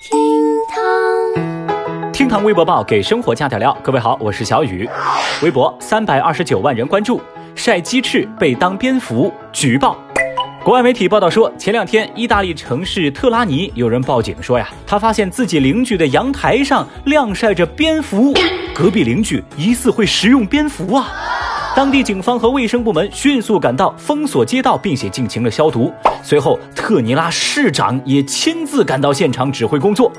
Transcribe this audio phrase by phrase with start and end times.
[0.00, 0.18] 厅
[0.66, 3.76] 堂，厅堂微博报给生活加点料。
[3.82, 4.88] 各位好，我是小雨。
[5.42, 7.20] 微博三百二十九万人关注，
[7.54, 9.98] 晒鸡翅被当蝙蝠举报。
[10.64, 18.32] 国外媒体报道说，前两天意大利城市特拉尼有人报警说呀，他发现自己邻居的阳台上晾晒着蝙蝠，
[18.74, 21.08] 隔壁邻居疑似会食用蝙蝠啊。
[21.80, 25.90] 当地警方和卫生部门迅速赶到，封锁街道，并且进行了消毒。
[26.22, 30.12] 随后，特尼拉市长也亲自赶到现场指挥工作。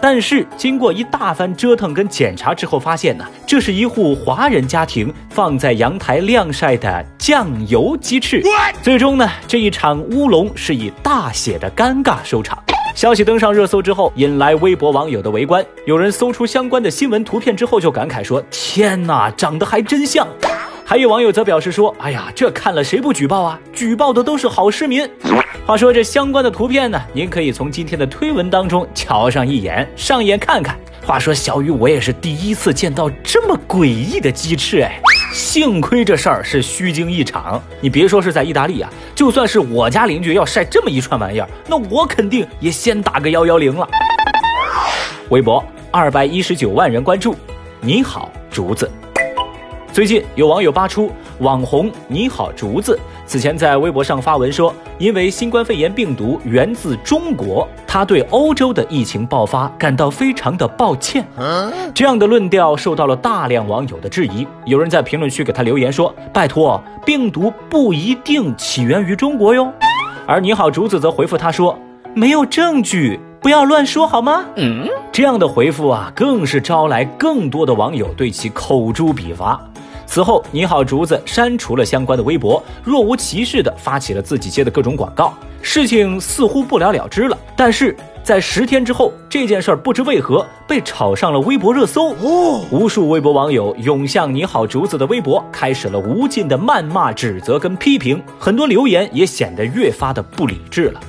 [0.00, 8.42] 但是，经过一大番折腾跟检查之后，发现呢，这是一户华人家庭放在阳台晾晒的酱油鸡翅。
[8.82, 12.60] 最终呢，这一场乌龙是以大写的尴尬收场。
[12.96, 15.64] 消息登上热搜之后，引来微博网友的围观。
[15.86, 20.26] 有人搜出相关的新闻图片之后，就感慨说：“天哪，长得还真像。”
[20.86, 23.58] 还有网友则表示说：“哎呀，这看了谁不举报啊？
[23.72, 25.08] 举报的都是好市民。”
[25.64, 30.78] 话说这相关的图片呢，您可以从今天的推文当中瞧上一眼，上眼看看。
[31.02, 35.00] 话说小雨，我也是第一次见到这么诡异的鸡翅，哎，
[35.32, 37.60] 幸亏这事儿是虚惊一场。
[37.80, 43.88] 你别说是在意大利啊，就算是我家邻居要晒这么一串玩意儿，那我肯定也先打个幺幺零了。
[45.30, 47.34] 微博二百一十九万人关注，
[47.80, 48.90] 你好竹子。
[49.94, 61.24] 最近有网友扒出网红你好竹子此前在微博上发文说，因为新冠肺炎病毒源自中国，他对欧洲的疫情爆发感到非常的抱歉。
[61.94, 69.72] 这样的论调受到了大量网友的质疑，有人在评论区给他留言说：“拜托，病毒不一定起源于中国哟。”
[70.26, 71.78] 而你好竹子则回复他说
[72.14, 79.60] ：“没有证据，不要乱说好吗？”嗯，这样的回复啊，更是招来更多的网友对其口诛笔伐。
[80.06, 87.36] 此后，你好竹子删除了相关的微博，若无其事地发起了自己接的各种广告，事情似乎不了了之了。
[87.56, 92.14] 但是在十天之后，这件事儿不知为何被炒上了微博热搜，
[92.70, 101.00] 无数微博网友涌向你好竹子的微博，开始了无尽的谩骂、指责跟批评，很多留言也显得越发的不理智了。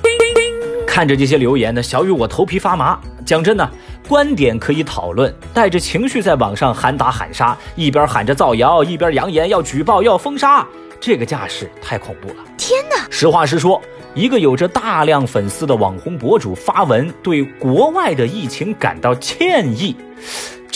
[0.86, 2.98] 看着这些留言呢，小雨我头皮发麻。
[3.26, 3.68] 讲真的，
[4.08, 10.66] 观点可以讨论，带着情绪在网上喊打喊杀，一边喊着造谣，一边扬言要举报、要封杀，
[11.00, 12.36] 这个架势太恐怖了。
[12.56, 13.06] 天哪！
[13.10, 13.80] 实话实说，
[14.14, 19.96] 一个有着大量粉丝的网红博主发文对国外的疫情感到歉意。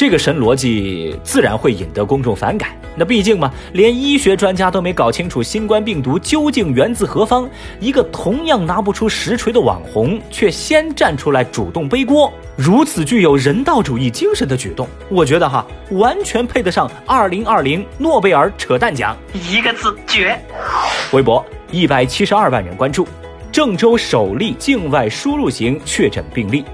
[0.01, 2.71] 这个神逻辑自然会引得公众反感。
[2.97, 7.47] 那毕竟嘛，连医学专家都没搞清楚新冠病毒究竟源自何方，
[7.81, 19.15] 一个同样拿不出实锤的网红，却先站出来主动背锅，如此具有人道主义精神的举动，我觉得哈，完全配得上二零二零诺贝尔扯淡奖。
[19.51, 20.35] 一个字绝。
[21.13, 23.07] 微博一百七十二万人关注，
[23.53, 26.65] 郑州首例境外输入型确诊病例。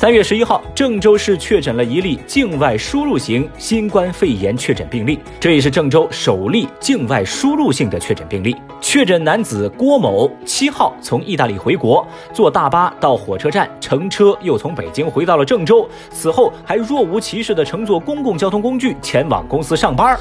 [0.00, 8.56] 三月十一号，郑州市确诊了一例境外输入型新冠肺炎确诊病例，这也是郑州首例境外输入性的确诊病例。
[8.80, 20.18] 确诊男子郭某，七号从意大利回国，坐大巴到火车站乘车，又从北京回到了郑州，此后还若无其事地乘坐公共交通工具前往公司上班。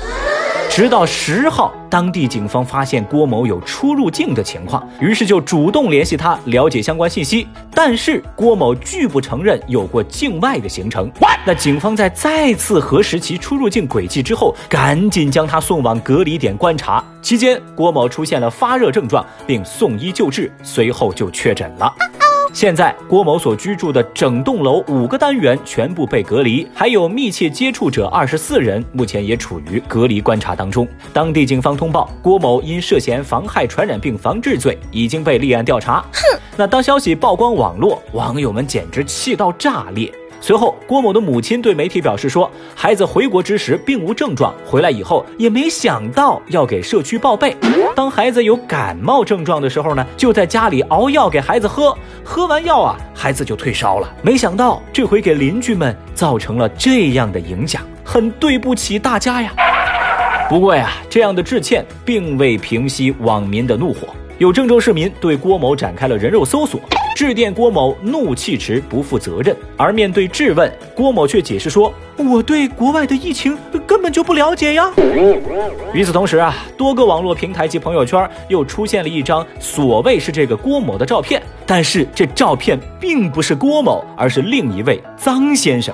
[0.79, 7.45] 直到十号，当地警方发现郭某有出入境的情况，于是就主动联系他了解相关信息。
[7.75, 11.11] 但是郭某拒不承认有过境外的行程。
[11.45, 17.03] 那警方在再次核实其出入境轨迹之后，赶紧将他送往隔离点观察。
[17.21, 21.93] 期间，郭某出现了发热症状，并送医救治，随后就确诊了。
[22.51, 30.87] 现在，郭某所居住的整栋楼五个单元全部被隔离，还有密切接触者二十四人，目前也处于隔离观察当中。
[31.13, 36.01] 当地警方通报，郭某因涉嫌妨害传染病防治罪，已经被立案调查。
[36.11, 40.11] 哼，那当消息曝光网络，网友们简直气到炸裂。
[40.41, 47.55] 随后，郭某的母亲对媒体表示说，孩子回国之时并无症状，回来以后也没想到要给社区报备。
[47.95, 54.09] 当孩子有感冒症状的时候呢，就在家里熬药给孩子喝，喝完药啊，孩子就退烧了。
[54.21, 59.53] 没想到这回给邻居们造成了这样的影响，很对不起大家呀。
[60.47, 64.07] 不过呀，这样的致歉并未平息网民的怒火，
[64.39, 66.79] 有郑州市民对郭某展开了人肉搜索。
[67.13, 69.53] 致电郭某，怒气值不负责任。
[69.75, 74.89] 而面对质问，郭某却解释说：“我对国外的疫情根本就不了解呀。”
[75.93, 85.93] 与此同时啊，多个网络平台及朋友圈又出现了一张所谓是这个郭某的照片，但是这照片并不是郭某，而是另一位臧先生。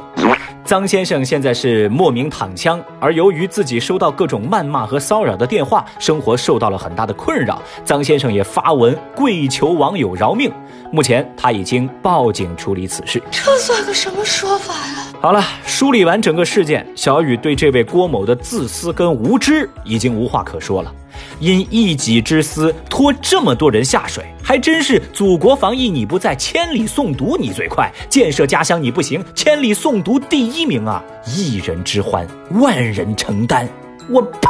[0.66, 7.62] 臧先生现在是莫名躺枪，而由于自己收到各种谩骂和骚扰的电话，生活受到了很大的困扰。
[7.86, 10.52] 臧先生也发文跪求网友饶命。
[10.96, 13.22] 目前他已经报警处理此事。
[13.30, 15.08] 这算个什么说法呀？
[15.20, 20.96] 好了，梳理完整个事件，小雨对这位郭某的自私跟无知已经无话可说了。
[21.42, 31.04] 因一己之私拖这么多人下水，还真是祖国防疫你不在，千里送毒你最快；建设家乡你不行，千里送毒第一名啊！
[31.28, 33.68] 一人之欢，万人承担。
[34.10, 34.48] 我呸！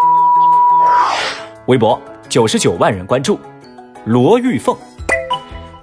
[1.66, 2.00] 微博
[2.30, 3.40] 九十九万人关注，
[4.06, 4.78] 罗玉凤。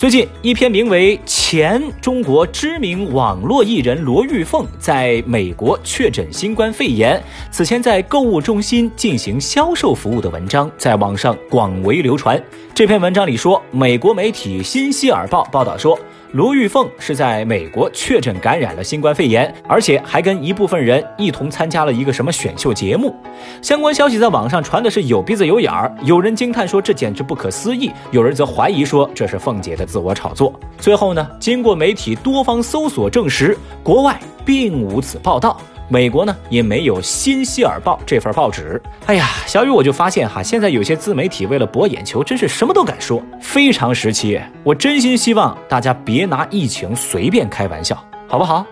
[0.02, 7.22] 最近，一篇名为《前中国知名网络艺人罗玉凤在美国确诊新冠肺炎，
[7.52, 12.43] 此前在购物中心进行销售服务》的文章在网上广为流传。
[12.75, 15.96] 这篇文章里说，美国媒体《新希尔报》报道说。
[16.32, 23.14] 卢玉凤是在美国确诊感染了新冠肺炎，而且还跟一部分人一同参加了一个什么选秀节目。
[23.61, 30.58] 相关消息在网上传的是有鼻子有眼儿，有人惊叹说这简直不可思议，有人则怀疑说这是凤姐的自我炒作。
[30.79, 35.61] 最后呢，经过媒体多方搜索证实，国外并无此报道。
[35.93, 38.81] 美国呢也没有《新希尔报》这份报纸。
[39.05, 44.41] 哎呀，小雨我就发现哈，现在有些自媒体为了博眼球，真是什么都敢说，非常时期。
[44.65, 48.65] 我真心希望大家别拿疫情随便开玩笑，好不好？